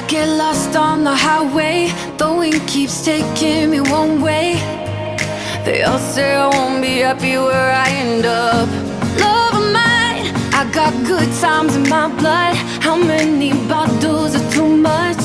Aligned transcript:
i 0.00 0.06
get 0.06 0.28
lost 0.28 0.76
on 0.76 1.04
the 1.04 1.14
highway. 1.14 1.92
The 2.16 2.32
wind 2.32 2.66
keeps 2.66 3.04
taking 3.04 3.70
me 3.70 3.80
one 3.80 4.22
way. 4.22 4.54
They 5.64 5.82
all 5.82 5.98
say 5.98 6.34
I 6.34 6.46
won't 6.46 6.80
be 6.80 7.00
happy 7.00 7.36
where 7.36 7.72
I 7.84 7.88
end 7.90 8.24
up. 8.24 8.68
Love 9.20 9.54
of 9.60 9.66
mine, 9.78 10.24
I 10.54 10.62
got 10.72 10.94
good 11.06 11.30
times 11.42 11.76
in 11.76 11.86
my 11.88 12.08
blood. 12.20 12.56
How 12.80 12.96
many 12.96 13.52
bottles 13.68 14.34
are 14.34 14.50
too 14.50 14.74
much? 14.74 15.24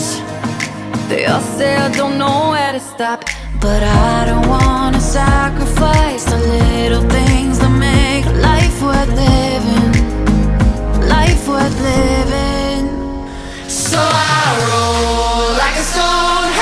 They 1.07 1.25
all 1.25 1.45
say 1.57 1.77
I 1.77 1.89
don't 1.91 2.17
know 2.17 2.49
where 2.49 2.73
to 2.73 2.79
stop. 2.81 3.23
But 3.59 3.83
I 3.83 4.25
don't 4.25 4.47
wanna 4.47 4.99
sacrifice 4.99 6.25
the 6.25 6.37
little 6.37 7.01
things 7.09 7.59
that 7.59 7.69
make 7.69 8.25
life 8.41 8.81
worth 8.81 9.09
living. 9.09 9.93
Life 11.07 11.47
worth 11.47 11.79
living. 11.81 12.85
So 13.67 13.99
I 13.99 14.45
roll 14.67 15.57
like 15.57 15.75
a 15.75 15.83
stone. 15.83 16.54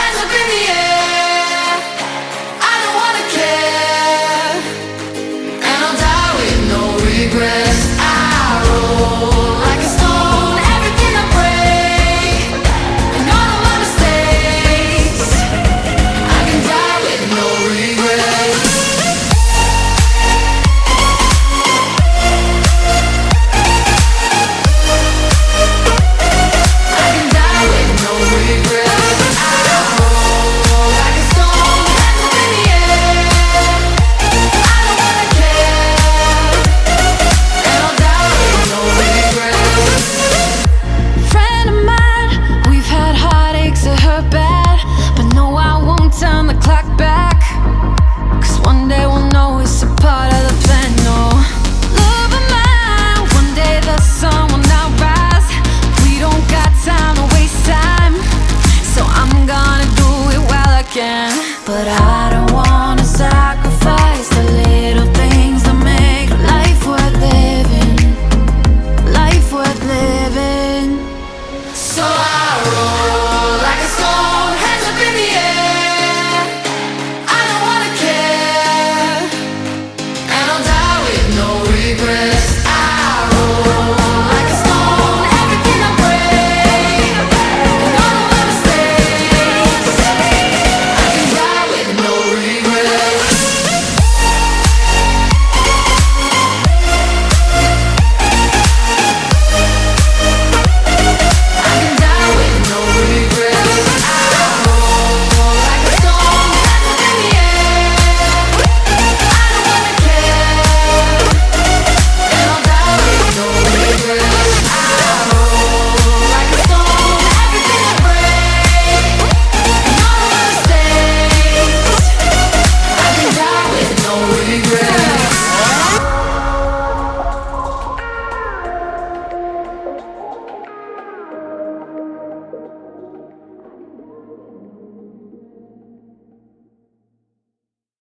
but 61.65 61.87
I 61.87 62.22